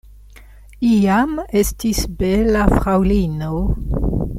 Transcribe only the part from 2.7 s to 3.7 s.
fraŭlino.